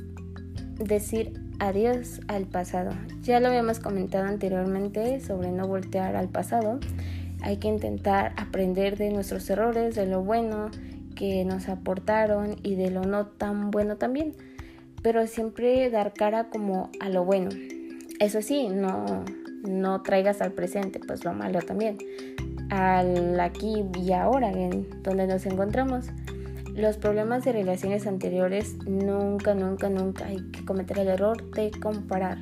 decir 0.80 1.45
adiós 1.60 2.22
al 2.28 2.46
pasado. 2.46 2.92
Ya 3.22 3.40
lo 3.40 3.48
habíamos 3.48 3.80
comentado 3.80 4.26
anteriormente 4.26 5.20
sobre 5.20 5.52
no 5.52 5.68
voltear 5.68 6.16
al 6.16 6.30
pasado. 6.30 6.80
Hay 7.42 7.58
que 7.58 7.68
intentar 7.68 8.34
aprender 8.38 8.98
de 8.98 9.12
nuestros 9.12 9.50
errores, 9.50 9.96
de 9.96 10.06
lo 10.06 10.24
bueno 10.24 10.72
que 11.16 11.46
nos 11.46 11.70
aportaron 11.70 12.56
y 12.64 12.76
de 12.76 12.92
lo 12.92 13.04
no 13.04 13.28
tan 13.28 13.72
bueno 13.72 13.98
también. 13.98 14.34
Pero 15.02 15.28
siempre 15.28 15.90
dar 15.90 16.14
cara 16.14 16.50
como 16.50 16.90
a 17.00 17.10
lo 17.10 17.24
bueno. 17.26 17.50
Eso 18.20 18.42
sí, 18.42 18.70
no, 18.70 19.24
no 19.68 20.02
traigas 20.02 20.42
al 20.42 20.54
presente 20.54 21.00
pues 21.00 21.24
lo 21.24 21.34
malo 21.34 21.60
también. 21.62 21.98
Al 22.70 23.40
aquí 23.40 23.84
y 24.02 24.12
ahora 24.14 24.52
en 24.52 24.88
donde 25.04 25.28
nos 25.28 25.46
encontramos. 25.46 26.08
Los 26.76 26.98
problemas 26.98 27.46
de 27.46 27.54
relaciones 27.54 28.06
anteriores 28.06 28.76
nunca, 28.86 29.56
nunca, 29.56 29.90
nunca 29.90 30.26
hay 30.26 30.42
que 30.52 30.66
cometer 30.66 31.00
el 31.00 31.08
error 31.08 31.50
de 31.52 31.72
comparar. 31.72 32.38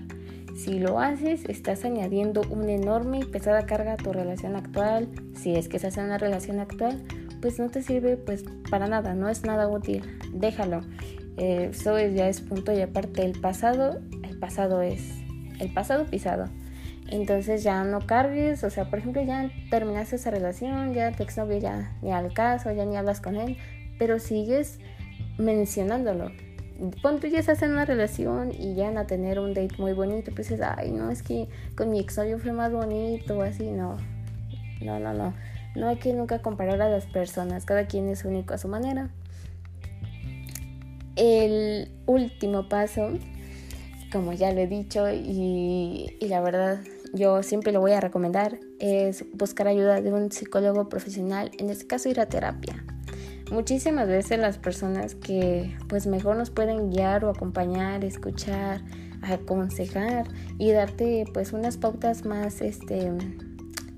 Si 0.56 0.80
lo 0.80 1.00
haces, 1.00 1.46
estás 1.46 1.86
añadiendo 1.86 2.42
una 2.50 2.72
enorme 2.72 3.20
y 3.20 3.26
pesada 3.26 3.68
carga 3.68 3.94
a 3.94 3.98
tu 3.98 4.12
relación 4.12 4.56
actual. 4.56 5.08
Si 5.36 5.56
es 5.56 5.68
que 5.68 5.78
estás 5.78 5.98
en 5.98 6.06
una 6.06 6.18
relación 6.18 6.60
actual, 6.60 7.04
pues 7.42 7.60
no 7.60 7.70
te 7.70 7.84
sirve 7.84 8.18
pues 8.18 8.44
para 8.72 8.88
nada, 8.88 9.14
no 9.14 9.30
es 9.30 9.44
nada 9.44 9.68
útil. 9.68 10.02
Déjalo. 10.34 10.82
Eh, 11.38 11.70
eso 11.72 12.00
ya 12.00 12.28
es 12.28 12.42
punto 12.42 12.74
y 12.74 12.82
aparte. 12.82 13.24
El 13.24 13.40
pasado, 13.40 14.00
el 14.24 14.40
pasado 14.40 14.82
es 14.82 15.24
el 15.60 15.72
pasado 15.72 16.06
pisado. 16.06 16.50
Entonces 17.10 17.64
ya 17.64 17.84
no 17.84 18.00
cargues, 18.00 18.64
o 18.64 18.70
sea, 18.70 18.90
por 18.90 19.00
ejemplo, 19.00 19.22
ya 19.22 19.52
terminaste 19.70 20.16
esa 20.16 20.32
relación, 20.32 20.94
ya 20.94 21.12
tu 21.12 21.24
exnovio 21.24 21.58
ya 21.58 21.92
ni 22.02 22.12
al 22.12 22.34
caso, 22.34 22.72
ya 22.72 22.86
ni 22.86 22.98
hablas 22.98 23.22
con 23.22 23.36
él, 23.36 23.58
pero 23.98 24.20
sigues 24.20 24.80
mencionándolo. 25.38 26.32
Cuando 27.02 27.22
tú 27.22 27.28
ya 27.28 27.40
estás 27.40 27.62
en 27.62 27.72
una 27.72 27.86
relación 27.86 28.52
y 28.52 28.76
van 28.76 28.98
a 28.98 29.06
tener 29.06 29.40
un 29.40 29.54
date 29.54 29.76
muy 29.78 29.94
bonito, 29.94 30.32
pues 30.36 30.50
dices, 30.50 30.66
ay, 30.78 30.92
no, 30.92 31.12
es 31.12 31.22
que 31.22 31.48
con 31.76 31.90
mi 31.92 32.00
exnovio 32.00 32.40
fue 32.40 32.52
más 32.52 32.72
bonito 32.72 33.38
o 33.38 33.42
así, 33.44 33.70
no. 33.70 33.98
No, 34.82 35.00
no, 35.00 35.14
no. 35.14 35.34
No 35.76 35.88
hay 35.88 35.98
que 35.98 36.14
nunca 36.14 36.40
comparar 36.40 36.82
a 36.82 36.90
las 36.90 37.06
personas, 37.06 37.66
cada 37.66 37.88
quien 37.88 38.10
es 38.10 38.26
único 38.26 38.54
a 38.54 38.58
su 38.58 38.68
manera. 38.68 39.10
El 41.16 41.90
último 42.06 42.68
paso, 42.68 43.12
como 44.12 44.34
ya 44.34 44.52
lo 44.52 44.60
he 44.62 44.68
dicho 44.68 45.10
y, 45.12 46.18
y 46.20 46.28
la 46.28 46.42
verdad 46.42 46.80
yo 47.14 47.44
siempre 47.44 47.72
lo 47.72 47.80
voy 47.80 47.92
a 47.92 48.02
recomendar, 48.02 48.60
es 48.80 49.24
buscar 49.34 49.68
ayuda 49.68 50.02
de 50.02 50.12
un 50.12 50.32
psicólogo 50.32 50.90
profesional, 50.90 51.52
en 51.60 51.70
este 51.70 51.86
caso 51.86 52.10
ir 52.10 52.20
a 52.20 52.26
terapia 52.26 52.84
muchísimas 53.52 54.08
veces 54.08 54.40
las 54.40 54.58
personas 54.58 55.16
que 55.16 55.76
pues 55.88 56.08
mejor 56.08 56.36
nos 56.36 56.50
pueden 56.50 56.90
guiar 56.92 57.26
o 57.26 57.30
acompañar, 57.30 58.04
escuchar, 58.04 58.82
aconsejar 59.22 60.28
y 60.58 60.72
darte 60.72 61.26
pues 61.34 61.54
unas 61.54 61.78
pautas 61.78 62.26
más 62.26 62.62
este 62.62 63.12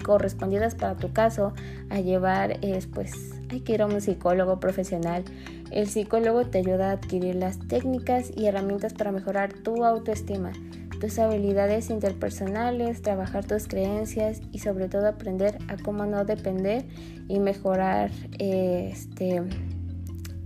correspondidas 0.04 0.76
para 0.76 0.96
tu 0.96 1.12
caso 1.14 1.54
a 1.90 2.00
llevar 2.00 2.60
es 2.64 2.86
pues 2.86 3.12
hay 3.50 3.62
que 3.62 3.74
ir 3.74 3.82
a 3.82 3.88
un 3.88 4.02
psicólogo 4.02 4.60
profesional. 4.60 5.24
El 5.72 5.88
psicólogo 5.88 6.46
te 6.46 6.60
ayuda 6.60 6.90
a 6.90 6.94
adquirir 6.94 7.36
las 7.36 7.60
técnicas 7.68 8.32
y 8.36 8.46
herramientas 8.46 8.94
para 8.94 9.12
mejorar 9.12 9.54
tu 9.54 9.84
autoestima 9.84 10.52
tus 11.00 11.20
habilidades 11.20 11.90
interpersonales, 11.90 13.02
trabajar 13.02 13.46
tus 13.46 13.68
creencias 13.68 14.42
y 14.52 14.60
sobre 14.60 14.88
todo 14.88 15.08
aprender 15.08 15.58
a 15.68 15.78
cómo 15.78 16.06
no 16.06 16.26
depender 16.26 16.86
y 17.28 17.40
mejorar 17.40 18.12
este 18.40 19.42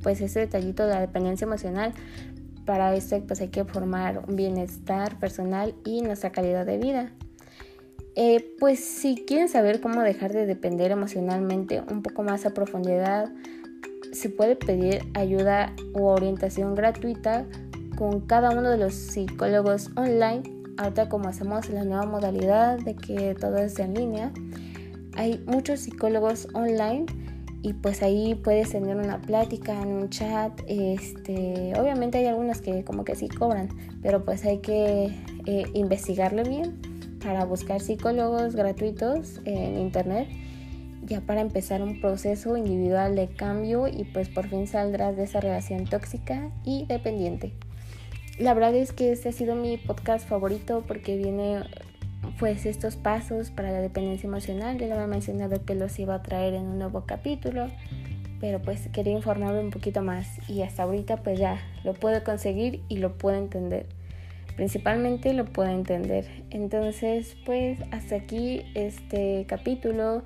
pues 0.02 0.22
ese 0.22 0.40
detallito 0.40 0.86
de 0.88 0.94
la 0.94 1.02
dependencia 1.02 1.46
emocional. 1.46 1.94
Para 2.66 2.96
esto 2.96 3.22
pues 3.28 3.42
hay 3.42 3.50
que 3.50 3.66
formar 3.66 4.24
un 4.28 4.36
bienestar 4.36 5.20
personal 5.20 5.76
y 5.86 6.02
nuestra 6.02 6.32
calidad 6.32 6.66
de 6.66 6.78
vida. 6.78 7.12
Eh, 8.16 8.56
pues 8.60 8.80
si 8.80 9.24
quieren 9.26 9.50
saber 9.50 9.82
cómo 9.82 10.02
dejar 10.02 10.34
de 10.34 10.46
depender 10.46 10.92
emocionalmente 10.92 11.82
un 11.90 12.02
poco 12.02 12.24
más 12.24 12.46
a 12.46 12.54
profundidad, 12.54 13.32
se 14.12 14.30
puede 14.30 14.56
pedir 14.56 15.04
ayuda 15.14 15.74
u 15.94 16.06
orientación 16.06 16.76
gratuita 16.76 17.46
con 18.00 18.22
cada 18.22 18.52
uno 18.52 18.70
de 18.70 18.78
los 18.78 18.94
psicólogos 18.94 19.92
online. 19.98 20.44
Ahorita 20.78 21.10
como 21.10 21.28
hacemos 21.28 21.70
la 21.70 21.84
nueva 21.84 22.06
modalidad 22.06 22.80
de 22.80 22.96
que 22.96 23.36
todo 23.36 23.58
es 23.58 23.78
en 23.78 23.94
línea, 23.94 24.32
hay 25.18 25.44
muchos 25.46 25.82
psicólogos 25.82 26.48
online 26.54 27.06
y 27.62 27.74
pues 27.74 28.02
ahí 28.02 28.36
puedes 28.36 28.70
tener 28.70 28.96
una 28.96 29.22
plática 29.22 29.82
en 29.82 29.90
un 29.90 30.10
chat. 30.10 30.54
Este, 30.68 31.74
obviamente 31.78 32.20
hay 32.20 32.28
algunos 32.28 32.62
que 32.62 32.86
como 32.86 33.04
que 33.04 33.16
sí 33.16 33.28
cobran, 33.28 33.68
pero 34.02 34.24
pues 34.24 34.46
hay 34.46 34.60
que 34.60 35.14
eh, 35.46 35.66
investigarle 35.74 36.44
bien 36.44 36.82
para 37.22 37.44
buscar 37.44 37.82
psicólogos 37.82 38.56
gratuitos 38.56 39.42
en 39.44 39.78
internet 39.78 40.30
ya 41.02 41.20
para 41.22 41.42
empezar 41.42 41.82
un 41.82 42.00
proceso 42.00 42.56
individual 42.56 43.16
de 43.16 43.28
cambio 43.28 43.88
y 43.88 44.06
pues 44.06 44.30
por 44.30 44.48
fin 44.48 44.68
saldrás 44.68 45.18
de 45.18 45.24
esa 45.24 45.42
relación 45.42 45.86
tóxica 45.86 46.52
y 46.64 46.86
dependiente. 46.86 47.54
La 48.40 48.54
verdad 48.54 48.74
es 48.74 48.94
que 48.94 49.12
este 49.12 49.28
ha 49.28 49.32
sido 49.34 49.54
mi 49.56 49.76
podcast 49.76 50.26
favorito 50.26 50.86
porque 50.88 51.18
viene 51.18 51.62
pues 52.40 52.66
estos 52.66 52.96
pasos 52.96 53.52
para 53.52 53.70
la 53.70 53.82
dependencia 53.82 54.28
emocional. 54.28 54.78
Ya 54.78 54.88
lo 54.88 54.94
había 54.94 55.08
mencionado 55.08 55.66
que 55.66 55.76
los 55.76 56.00
iba 56.00 56.16
a 56.16 56.24
traer 56.24 56.54
en 56.54 56.64
un 56.64 56.80
nuevo 56.80 57.04
capítulo, 57.06 57.68
pero 58.40 58.62
pues 58.62 58.88
quería 58.94 59.12
informarme 59.12 59.60
un 59.60 59.72
poquito 59.72 60.02
más 60.02 60.26
y 60.48 60.62
hasta 60.62 60.84
ahorita 60.84 61.18
pues 61.18 61.38
ya 61.38 61.60
lo 61.84 61.94
puedo 61.94 62.24
conseguir 62.24 62.82
y 62.88 63.00
lo 63.00 63.18
puedo 63.18 63.38
entender. 63.38 63.88
Principalmente 64.56 65.34
lo 65.34 65.44
puedo 65.44 65.70
entender. 65.70 66.26
Entonces 66.50 67.36
pues 67.46 67.80
hasta 67.92 68.16
aquí 68.16 68.62
este 68.74 69.48
capítulo 69.50 70.24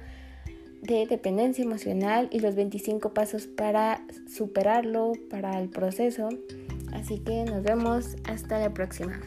de 0.83 1.07
dependencia 1.07 1.63
emocional 1.63 2.27
y 2.31 2.41
los 2.41 2.53
25 2.53 3.11
pasos 3.15 3.47
para 3.47 4.05
superarlo, 4.27 5.13
para 5.31 5.59
el 5.59 5.69
proceso. 5.69 6.29
Así 6.93 7.19
que 7.19 7.43
nos 7.43 7.63
vemos 7.63 8.15
hasta 8.25 8.59
la 8.59 8.73
próxima. 8.73 9.19